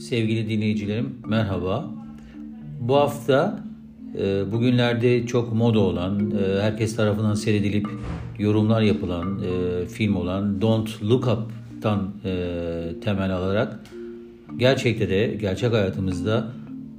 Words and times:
Sevgili 0.00 0.48
dinleyicilerim 0.48 1.14
merhaba. 1.26 1.90
Bu 2.80 2.96
hafta 2.96 3.64
e, 4.18 4.52
bugünlerde 4.52 5.26
çok 5.26 5.52
moda 5.54 5.78
olan, 5.80 6.30
e, 6.30 6.62
herkes 6.62 6.96
tarafından 6.96 7.34
seyredilip 7.34 7.88
yorumlar 8.38 8.80
yapılan 8.82 9.42
e, 9.42 9.86
film 9.86 10.16
olan 10.16 10.60
Don't 10.60 11.02
Look 11.02 11.26
Up'tan 11.26 12.12
temel 13.04 13.36
alarak 13.36 13.80
gerçekte 14.56 15.08
de 15.08 15.36
gerçek 15.40 15.72
hayatımızda 15.72 16.52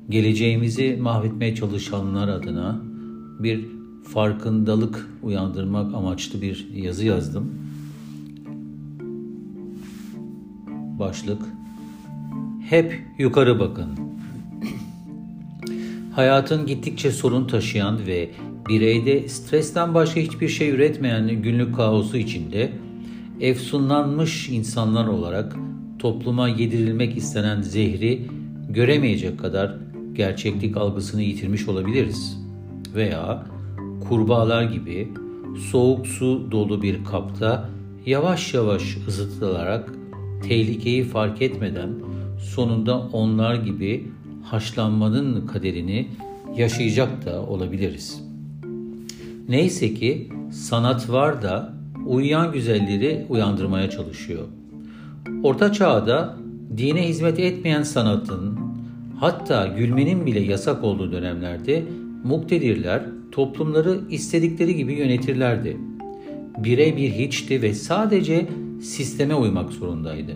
geleceğimizi 0.09 0.98
mahvetmeye 1.02 1.55
çalışanlar 1.55 2.28
adına 2.28 2.82
bir 3.39 3.80
farkındalık 4.04 5.09
uyandırmak 5.23 5.95
amaçlı 5.95 6.41
bir 6.41 6.68
yazı 6.73 7.05
yazdım. 7.05 7.51
Başlık 11.00 11.42
hep 12.69 13.01
yukarı 13.18 13.59
bakın. 13.59 13.89
Hayatın 16.15 16.65
gittikçe 16.65 17.11
sorun 17.11 17.47
taşıyan 17.47 18.06
ve 18.07 18.29
bireyde 18.69 19.29
stresten 19.29 19.93
başka 19.93 20.20
hiçbir 20.20 20.47
şey 20.47 20.70
üretmeyen 20.70 21.42
günlük 21.42 21.75
kaosu 21.75 22.18
içinde 22.18 22.71
efsunlanmış 23.39 24.50
insanlar 24.50 25.07
olarak 25.07 25.56
topluma 26.00 26.47
yedirilmek 26.47 27.18
istenen 27.18 27.61
zehri 27.61 28.28
göremeyecek 28.70 29.39
kadar 29.39 29.75
gerçeklik 30.14 30.78
algısını 30.78 31.21
yitirmiş 31.21 31.68
olabiliriz. 31.68 32.38
Veya 32.95 33.45
kurbağalar 34.11 34.64
gibi 34.64 35.08
soğuk 35.72 36.08
su 36.08 36.52
dolu 36.52 36.81
bir 36.81 37.03
kapta 37.03 37.70
yavaş 38.06 38.53
yavaş 38.53 38.97
ısıtılarak 39.08 39.94
tehlikeyi 40.47 41.03
fark 41.03 41.42
etmeden 41.42 41.90
sonunda 42.39 43.00
onlar 43.00 43.56
gibi 43.56 44.08
haşlanmanın 44.44 45.48
kaderini 45.48 46.08
yaşayacak 46.56 47.26
da 47.26 47.42
olabiliriz. 47.42 48.23
Neyse 49.50 49.94
ki 49.94 50.30
sanat 50.52 51.09
var 51.09 51.42
da 51.42 51.73
uyuyan 52.08 52.52
güzelleri 52.52 53.26
uyandırmaya 53.30 53.89
çalışıyor. 53.89 54.45
Orta 55.44 55.73
çağda 55.73 56.38
dine 56.78 57.08
hizmet 57.08 57.39
etmeyen 57.39 57.84
sanatın 57.84 58.59
hatta 59.20 59.67
gülmenin 59.67 60.26
bile 60.26 60.39
yasak 60.39 60.84
olduğu 60.84 61.12
dönemlerde 61.12 61.84
muktedirler 62.23 63.04
toplumları 63.32 64.00
istedikleri 64.10 64.76
gibi 64.76 64.94
yönetirlerdi. 64.94 65.78
Birey 66.58 66.98
bir 66.98 67.12
hiçti 67.12 67.62
ve 67.62 67.73
sadece 67.73 68.48
sisteme 68.82 69.36
uymak 69.36 69.73
zorundaydı. 69.73 70.36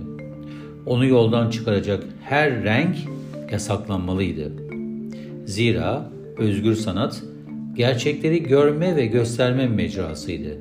Onu 0.86 1.06
yoldan 1.06 1.50
çıkaracak 1.50 2.04
her 2.22 2.64
renk 2.64 2.96
yasaklanmalıydı. 3.52 4.52
Zira 5.46 6.12
özgür 6.38 6.76
sanat 6.76 7.24
gerçekleri 7.76 8.44
görme 8.44 8.96
ve 8.96 9.06
gösterme 9.06 9.68
mecrasıydı. 9.68 10.58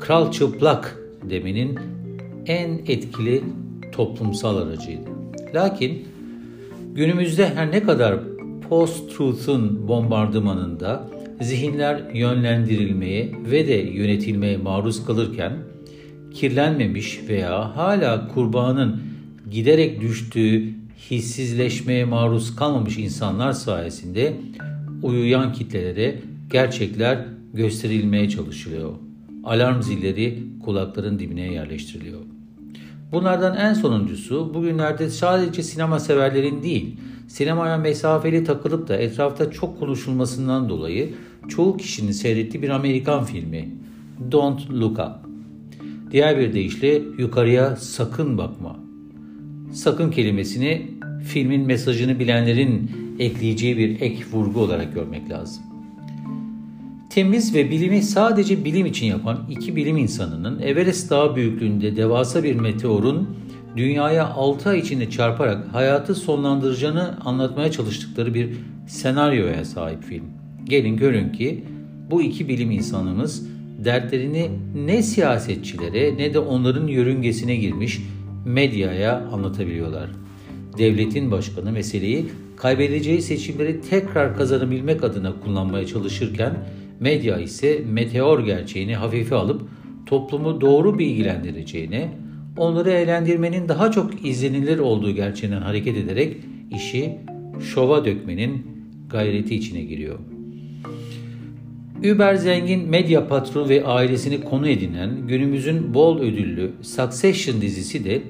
Kral 0.00 0.30
çıplak 0.30 0.98
demenin 1.30 1.78
en 2.46 2.70
etkili 2.70 3.42
toplumsal 3.92 4.56
aracıydı. 4.56 5.10
Lakin 5.54 6.08
günümüzde 6.94 7.48
her 7.54 7.70
ne 7.70 7.82
kadar 7.82 8.20
post-truth'un 8.68 9.88
bombardımanında 9.88 11.08
zihinler 11.40 12.02
yönlendirilmeye 12.14 13.32
ve 13.50 13.68
de 13.68 13.74
yönetilmeye 13.74 14.56
maruz 14.56 15.06
kalırken 15.06 15.52
kirlenmemiş 16.34 17.20
veya 17.28 17.76
hala 17.76 18.28
kurbanın 18.28 19.02
giderek 19.50 20.00
düştüğü 20.00 20.74
hissizleşmeye 21.10 22.04
maruz 22.04 22.56
kalmamış 22.56 22.98
insanlar 22.98 23.52
sayesinde 23.52 24.36
uyuyan 25.02 25.52
kitlelere 25.52 26.20
gerçekler 26.50 27.24
gösterilmeye 27.54 28.28
çalışılıyor. 28.28 28.92
Alarm 29.44 29.82
zilleri 29.82 30.38
kulakların 30.64 31.18
dibine 31.18 31.52
yerleştiriliyor. 31.52 32.20
Bunlardan 33.12 33.56
en 33.56 33.74
sonuncusu 33.74 34.54
bugünlerde 34.54 35.10
sadece 35.10 35.62
sinema 35.62 36.00
severlerin 36.00 36.62
değil, 36.62 36.96
sinemaya 37.28 37.76
mesafeli 37.76 38.44
takılıp 38.44 38.88
da 38.88 38.96
etrafta 38.96 39.50
çok 39.50 39.80
konuşulmasından 39.80 40.68
dolayı 40.68 41.14
çoğu 41.48 41.76
kişinin 41.76 42.12
seyrettiği 42.12 42.62
bir 42.62 42.68
Amerikan 42.68 43.24
filmi 43.24 43.68
Don't 44.32 44.70
Look 44.70 44.98
Up. 44.98 45.34
Diğer 46.10 46.38
bir 46.38 46.52
deyişle 46.52 47.02
yukarıya 47.18 47.76
sakın 47.76 48.38
bakma. 48.38 48.76
Sakın 49.72 50.10
kelimesini 50.10 50.90
filmin 51.24 51.66
mesajını 51.66 52.18
bilenlerin 52.18 52.90
ekleyeceği 53.18 53.78
bir 53.78 54.00
ek 54.00 54.24
vurgu 54.32 54.60
olarak 54.60 54.94
görmek 54.94 55.30
lazım. 55.30 55.62
Temiz 57.10 57.54
ve 57.54 57.70
bilimi 57.70 58.02
sadece 58.02 58.64
bilim 58.64 58.86
için 58.86 59.06
yapan 59.06 59.46
iki 59.50 59.76
bilim 59.76 59.96
insanının 59.96 60.60
Everest 60.60 61.10
Dağı 61.10 61.36
büyüklüğünde 61.36 61.96
devasa 61.96 62.44
bir 62.44 62.54
meteorun 62.54 63.28
dünyaya 63.76 64.28
6 64.28 64.68
ay 64.68 64.78
içinde 64.78 65.10
çarparak 65.10 65.74
hayatı 65.74 66.14
sonlandıracağını 66.14 67.18
anlatmaya 67.24 67.70
çalıştıkları 67.70 68.34
bir 68.34 68.50
senaryoya 68.86 69.64
sahip 69.64 70.02
film. 70.02 70.24
Gelin 70.64 70.96
görün 70.96 71.32
ki 71.32 71.64
bu 72.10 72.22
iki 72.22 72.48
bilim 72.48 72.70
insanımız 72.70 73.48
dertlerini 73.84 74.50
ne 74.86 75.02
siyasetçilere 75.02 76.16
ne 76.16 76.34
de 76.34 76.38
onların 76.38 76.86
yörüngesine 76.86 77.56
girmiş 77.56 78.00
medyaya 78.46 79.16
anlatabiliyorlar. 79.32 80.10
Devletin 80.78 81.30
başkanı 81.30 81.72
meseleyi 81.72 82.26
kaybedeceği 82.56 83.22
seçimleri 83.22 83.80
tekrar 83.80 84.36
kazanabilmek 84.36 85.04
adına 85.04 85.40
kullanmaya 85.40 85.86
çalışırken 85.86 86.52
medya 87.00 87.38
ise 87.38 87.82
meteor 87.92 88.40
gerçeğini 88.40 88.96
hafife 88.96 89.34
alıp 89.34 89.62
toplumu 90.06 90.60
doğru 90.60 90.98
bilgilendireceğine, 90.98 92.12
onları 92.56 92.90
eğlendirmenin 92.90 93.68
daha 93.68 93.90
çok 93.90 94.26
izlenilir 94.26 94.78
olduğu 94.78 95.10
gerçeğinden 95.10 95.60
hareket 95.60 95.96
ederek 95.96 96.36
işi 96.70 97.18
şova 97.74 98.04
dökmenin 98.04 98.66
gayreti 99.10 99.54
içine 99.54 99.80
giriyor. 99.80 100.18
Über 102.02 102.34
zengin 102.34 102.88
medya 102.88 103.28
patronu 103.28 103.68
ve 103.68 103.84
ailesini 103.84 104.40
konu 104.40 104.68
edinen 104.68 105.26
günümüzün 105.28 105.94
bol 105.94 106.18
ödüllü 106.18 106.72
Succession 106.82 107.60
dizisi 107.60 108.04
de 108.04 108.22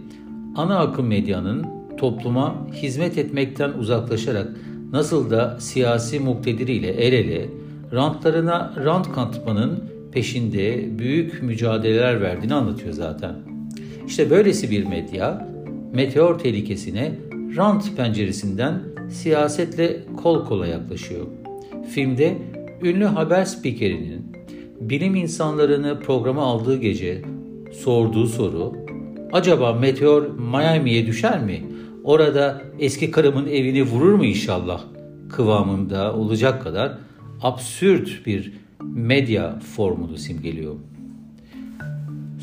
ana 0.57 0.79
akım 0.79 1.07
medyanın 1.07 1.67
topluma 1.97 2.67
hizmet 2.73 3.19
etmekten 3.19 3.71
uzaklaşarak 3.71 4.49
nasıl 4.93 5.31
da 5.31 5.57
siyasi 5.61 6.21
muktediriyle 6.21 6.89
el 6.89 7.13
ele 7.13 7.49
rantlarına 7.93 8.75
rant 8.85 9.13
katmanın 9.13 9.85
peşinde 10.13 10.99
büyük 10.99 11.43
mücadeleler 11.43 12.21
verdiğini 12.21 12.55
anlatıyor 12.55 12.93
zaten. 12.93 13.54
İşte 14.07 14.31
böylesi 14.31 14.71
bir 14.71 14.85
medya 14.85 15.49
meteor 15.93 16.39
tehlikesine 16.39 17.13
rant 17.57 17.97
penceresinden 17.97 18.83
siyasetle 19.11 20.01
kol 20.23 20.45
kola 20.45 20.67
yaklaşıyor. 20.67 21.27
Filmde 21.91 22.39
ünlü 22.83 23.05
haber 23.05 23.45
spikerinin 23.45 24.33
bilim 24.81 25.15
insanlarını 25.15 26.01
programa 26.01 26.43
aldığı 26.43 26.81
gece 26.81 27.23
sorduğu 27.73 28.27
soru 28.27 28.73
acaba 29.33 29.73
meteor 29.73 30.27
Miami'ye 30.39 31.07
düşer 31.07 31.43
mi? 31.43 31.63
Orada 32.05 32.63
eski 32.79 33.11
karımın 33.11 33.47
evini 33.47 33.83
vurur 33.83 34.15
mu 34.15 34.25
inşallah 34.25 34.85
kıvamında 35.31 36.15
olacak 36.17 36.63
kadar 36.63 36.99
absürt 37.43 38.27
bir 38.27 38.53
medya 38.83 39.59
formunu 39.77 40.17
simgeliyor. 40.17 40.75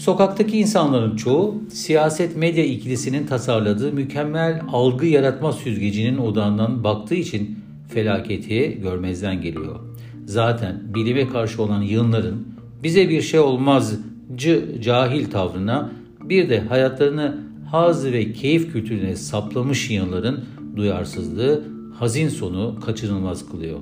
Sokaktaki 0.01 0.57
insanların 0.57 1.15
çoğu 1.15 1.61
siyaset 1.69 2.37
medya 2.37 2.65
ikilisinin 2.65 3.27
tasarladığı 3.27 3.93
mükemmel 3.93 4.61
algı 4.71 5.05
yaratma 5.05 5.51
süzgecinin 5.51 6.17
odağından 6.17 6.83
baktığı 6.83 7.15
için 7.15 7.59
felaketi 7.87 8.79
görmezden 8.81 9.41
geliyor. 9.41 9.79
Zaten 10.25 10.81
bilime 10.95 11.27
karşı 11.27 11.63
olan 11.63 11.81
yığınların 11.81 12.47
bize 12.83 13.09
bir 13.09 13.21
şey 13.21 13.39
olmazcı 13.39 14.81
cahil 14.81 15.31
tavrına 15.31 15.91
bir 16.23 16.49
de 16.49 16.59
hayatlarını 16.59 17.37
haz 17.71 18.05
ve 18.05 18.33
keyif 18.33 18.71
kültürüne 18.71 19.15
saplamış 19.15 19.89
yığınların 19.89 20.45
duyarsızlığı 20.75 21.63
hazin 21.99 22.29
sonu 22.29 22.79
kaçınılmaz 22.85 23.49
kılıyor. 23.51 23.79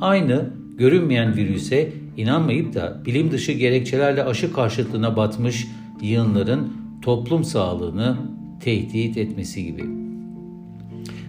Aynı 0.00 0.50
görünmeyen 0.78 1.36
virüse 1.36 1.92
inanmayıp 2.18 2.74
da 2.74 3.02
bilim 3.06 3.30
dışı 3.30 3.52
gerekçelerle 3.52 4.24
aşı 4.24 4.52
karşıtlığına 4.52 5.16
batmış 5.16 5.66
yığınların 6.02 6.72
toplum 7.02 7.44
sağlığını 7.44 8.16
tehdit 8.60 9.16
etmesi 9.16 9.64
gibi. 9.64 9.84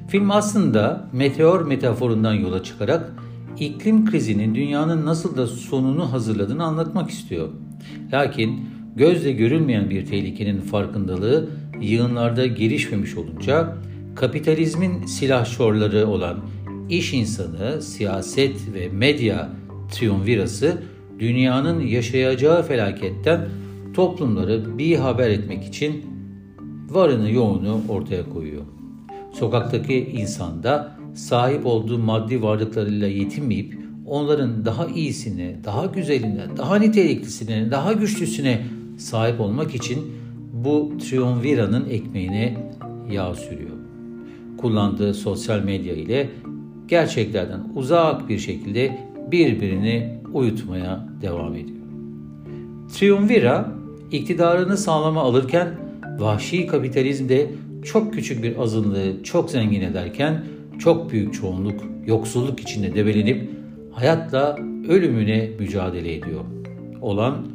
Film 0.08 0.32
aslında 0.32 1.10
meteor 1.14 1.68
metaforundan 1.68 2.34
yola 2.34 2.64
çıkarak 2.64 3.14
iklim 3.60 4.06
krizinin 4.06 4.56
dünyanın 4.56 5.06
nasıl 5.06 5.38
da 5.38 5.48
sonunu 5.48 6.12
hazırladığını 6.12 6.64
anlatmak 6.64 7.10
istiyor. 7.10 7.50
Lakin 8.14 8.60
gözle 8.96 9.32
görülmeyen 9.32 9.90
bir 9.90 10.06
tehlikenin 10.06 10.62
farkındalığı 10.62 11.50
yığınlarda 11.82 12.46
gelişmemiş 12.46 13.18
olunca 13.18 13.76
kapitalizmin 14.16 15.06
silahşorları 15.06 16.08
olan 16.08 16.38
iş 16.90 17.14
insanı, 17.14 17.82
siyaset 17.82 18.74
ve 18.74 18.90
medya 18.90 19.50
triumvirası 19.92 20.78
dünyanın 21.20 21.80
yaşayacağı 21.80 22.64
felaketten 22.64 23.50
toplumları 23.94 24.78
bir 24.78 24.96
haber 24.96 25.30
etmek 25.30 25.64
için 25.64 26.06
varını 26.90 27.32
yoğunu 27.32 27.82
ortaya 27.90 28.30
koyuyor. 28.30 28.64
Sokaktaki 29.34 30.10
insan 30.14 30.64
da 30.64 31.00
sahip 31.14 31.66
olduğu 31.66 32.00
maddi 32.00 32.42
varlıklarıyla 32.42 33.08
yetinmeyip 33.08 33.80
onların 34.06 34.66
daha 34.66 34.86
iyisine, 34.86 35.56
daha 35.64 35.86
güzeline, 35.86 36.46
daha 36.58 36.76
niteliklisine, 36.76 37.72
daha 37.72 37.94
güçlüsüne 37.94 38.62
sahip 38.98 39.40
olmak 39.40 39.76
için 39.76 40.00
bu 40.54 40.92
triumviranın 41.00 41.90
ekmeğine 41.90 42.58
yağ 43.12 43.36
sürüyor. 43.36 43.70
Kullandığı 44.58 45.14
sosyal 45.14 45.60
medya 45.60 45.94
ile 45.94 46.30
gerçeklerden 46.88 47.60
uzak 47.76 48.30
bir 48.30 48.40
şekilde 48.40 49.09
birbirini 49.32 50.20
uyutmaya 50.34 51.06
devam 51.22 51.56
ediyor. 51.56 51.80
Triumvira 52.94 53.72
iktidarını 54.12 54.78
sağlama 54.78 55.22
alırken 55.22 55.68
vahşi 56.20 56.68
kapitalizmde 56.68 57.48
çok 57.84 58.14
küçük 58.14 58.44
bir 58.44 58.60
azınlığı 58.60 59.24
çok 59.24 59.52
zengin 59.52 59.82
ederken 59.82 60.44
çok 60.80 61.12
büyük 61.12 61.34
çoğunluk 61.34 61.82
yoksulluk 62.06 62.60
içinde 62.60 62.96
debelenip 62.96 63.50
hayatla 63.92 64.58
ölümüne 64.90 65.50
mücadele 65.60 66.16
ediyor. 66.16 66.42
Olan 67.02 67.48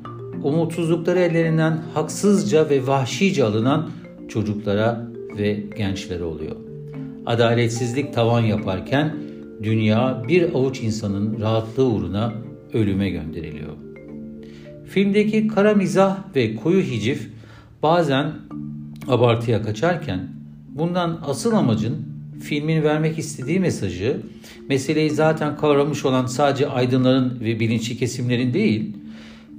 umutsuzlukları 0.42 1.18
ellerinden 1.18 1.82
haksızca 1.94 2.70
ve 2.70 2.86
vahşice 2.86 3.44
alınan 3.44 3.90
çocuklara 4.28 5.08
ve 5.38 5.62
gençlere 5.76 6.24
oluyor. 6.24 6.56
Adaletsizlik 7.26 8.14
tavan 8.14 8.40
yaparken 8.40 9.16
dünya 9.62 10.22
bir 10.28 10.54
avuç 10.54 10.80
insanın 10.80 11.40
rahatlığı 11.40 11.86
uğruna 11.86 12.32
ölüme 12.72 13.10
gönderiliyor. 13.10 13.72
Filmdeki 14.84 15.48
kara 15.48 15.74
mizah 15.74 16.18
ve 16.36 16.56
koyu 16.56 16.82
hicif 16.82 17.30
bazen 17.82 18.32
abartıya 19.08 19.62
kaçarken 19.62 20.28
bundan 20.68 21.20
asıl 21.26 21.52
amacın 21.52 21.96
filmin 22.42 22.82
vermek 22.82 23.18
istediği 23.18 23.60
mesajı 23.60 24.20
meseleyi 24.68 25.10
zaten 25.10 25.56
kavramış 25.56 26.04
olan 26.04 26.26
sadece 26.26 26.68
aydınların 26.68 27.40
ve 27.40 27.60
bilinçli 27.60 27.96
kesimlerin 27.96 28.54
değil, 28.54 28.96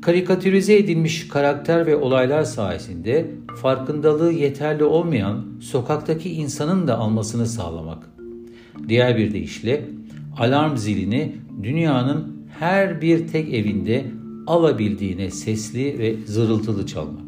karikatürize 0.01 0.77
edilmiş 0.77 1.27
karakter 1.27 1.85
ve 1.85 1.95
olaylar 1.95 2.43
sayesinde 2.43 3.31
farkındalığı 3.61 4.31
yeterli 4.31 4.83
olmayan 4.83 5.45
sokaktaki 5.61 6.33
insanın 6.33 6.87
da 6.87 6.97
almasını 6.97 7.45
sağlamak. 7.45 8.14
Diğer 8.89 9.17
bir 9.17 9.33
deyişle 9.33 9.85
alarm 10.37 10.77
zilini 10.77 11.35
dünyanın 11.63 12.47
her 12.59 13.01
bir 13.01 13.27
tek 13.27 13.53
evinde 13.53 14.05
alabildiğine 14.47 15.31
sesli 15.31 15.99
ve 15.99 16.15
zırıltılı 16.25 16.85
çalmak. 16.85 17.25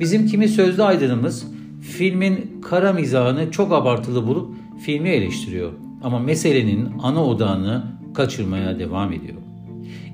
Bizim 0.00 0.26
kimi 0.26 0.48
sözlü 0.48 0.82
aydınımız 0.82 1.46
filmin 1.80 2.60
kara 2.62 2.92
mizahını 2.92 3.50
çok 3.50 3.72
abartılı 3.72 4.26
bulup 4.26 4.54
filmi 4.80 5.08
eleştiriyor. 5.08 5.72
Ama 6.02 6.18
meselenin 6.18 6.88
ana 7.02 7.24
odağını 7.24 7.84
kaçırmaya 8.14 8.78
devam 8.78 9.12
ediyor. 9.12 9.38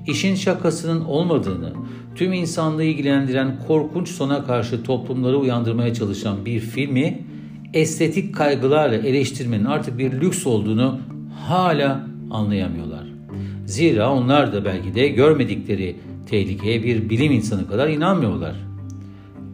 İşin 0.07 0.35
şakasının 0.35 1.05
olmadığını, 1.05 1.73
tüm 2.15 2.33
insanlığı 2.33 2.83
ilgilendiren 2.83 3.59
korkunç 3.67 4.09
sona 4.09 4.43
karşı 4.43 4.83
toplumları 4.83 5.37
uyandırmaya 5.37 5.93
çalışan 5.93 6.45
bir 6.45 6.59
filmi 6.59 7.19
estetik 7.73 8.35
kaygılarla 8.35 8.95
eleştirmenin 8.95 9.65
artık 9.65 9.97
bir 9.97 10.11
lüks 10.11 10.47
olduğunu 10.47 10.99
hala 11.47 12.07
anlayamıyorlar. 12.31 13.03
Zira 13.65 14.13
onlar 14.13 14.53
da 14.53 14.65
belki 14.65 14.95
de 14.95 15.07
görmedikleri 15.07 15.95
tehlikeye 16.29 16.83
bir 16.83 17.09
bilim 17.09 17.31
insanı 17.31 17.67
kadar 17.67 17.89
inanmıyorlar. 17.89 18.55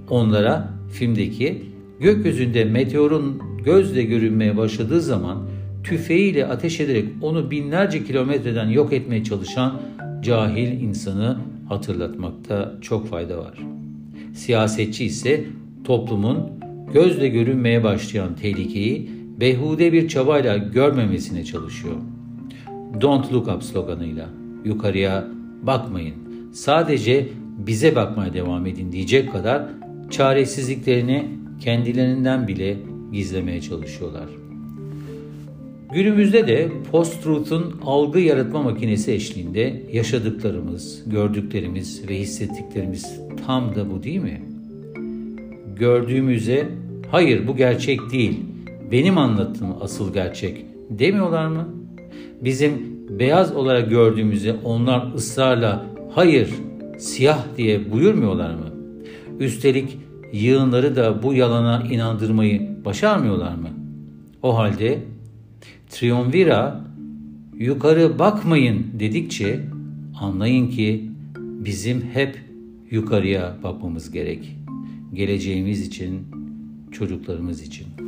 Onlara 0.10 0.70
filmdeki 0.92 1.64
gökyüzünde 2.00 2.66
meteorun 2.66 3.42
gözle 3.66 4.04
görünmeye 4.04 4.58
başladığı 4.58 5.02
zaman 5.02 5.38
tüfeğiyle 5.84 6.48
ateş 6.48 6.80
ederek 6.80 7.06
onu 7.22 7.52
binlerce 7.52 8.04
kilometreden 8.04 8.70
yok 8.70 8.94
etmeye 8.94 9.24
çalışan 9.24 9.82
cahil 10.22 10.82
insanı 10.82 11.38
hatırlatmakta 11.70 12.76
çok 12.82 13.08
fayda 13.08 13.38
var. 13.38 13.60
Siyasetçi 14.34 15.06
ise 15.06 15.44
toplumun 15.84 16.57
gözle 16.94 17.28
görünmeye 17.28 17.84
başlayan 17.84 18.36
tehlikeyi 18.36 19.10
behude 19.40 19.94
bir 19.94 20.08
çabayla 20.08 20.58
görmemesine 20.58 21.46
çalışıyor. 21.46 21.96
Don't 23.02 23.34
look 23.34 23.48
up 23.48 23.64
sloganıyla 23.64 24.30
yukarıya 24.66 25.28
bakmayın. 25.64 26.16
Sadece 26.54 27.28
bize 27.58 27.96
bakmaya 27.96 28.34
devam 28.34 28.66
edin 28.66 28.92
diyecek 28.92 29.32
kadar 29.32 29.64
çaresizliklerini 30.10 31.28
kendilerinden 31.60 32.48
bile 32.48 32.78
gizlemeye 33.14 33.62
çalışıyorlar. 33.62 34.26
Günümüzde 35.94 36.48
de 36.48 36.70
post-truth'un 36.92 37.76
algı 37.86 38.20
yaratma 38.20 38.64
makinesi 38.64 39.12
eşliğinde 39.12 39.84
yaşadıklarımız, 39.92 41.04
gördüklerimiz 41.06 42.10
ve 42.10 42.20
hissettiklerimiz 42.20 43.20
tam 43.46 43.76
da 43.76 43.92
bu 43.92 44.04
değil 44.04 44.20
mi? 44.20 44.57
Gördüğümüze 45.80 46.70
hayır 47.12 47.48
bu 47.48 47.56
gerçek 47.56 48.12
değil, 48.12 48.40
benim 48.92 49.18
anlattığım 49.18 49.76
asıl 49.82 50.14
gerçek 50.14 50.66
demiyorlar 50.90 51.48
mı? 51.48 51.68
Bizim 52.42 52.98
beyaz 53.10 53.56
olarak 53.56 53.90
gördüğümüzde 53.90 54.56
onlar 54.64 55.14
ısrarla 55.16 55.86
hayır 56.12 56.50
siyah 56.98 57.46
diye 57.58 57.92
buyurmuyorlar 57.92 58.54
mı? 58.54 58.74
Üstelik 59.40 59.98
yığınları 60.34 60.96
da 60.96 61.24
bu 61.24 61.34
yalana 61.34 61.84
inandırmayı 61.92 62.86
başarmıyorlar 62.86 63.56
mı? 63.56 63.70
O 64.44 64.58
halde 64.58 65.00
Triumvira 65.90 66.82
yukarı 67.58 68.20
bakmayın 68.20 68.88
dedikçe 69.00 69.60
anlayın 70.22 70.68
ki 70.68 71.12
bizim 71.38 72.02
hep 72.02 72.38
yukarıya 72.92 73.56
bakmamız 73.64 74.12
gerek. 74.12 74.57
Geleceğimiz 75.18 75.82
için, 75.88 76.28
çocuklarımız 76.92 77.62
için. 77.62 78.07